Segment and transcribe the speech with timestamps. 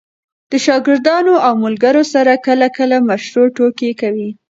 [0.51, 4.27] د شاګردانو او ملګرو سره کله– کله مشروع ټوکي کوئ!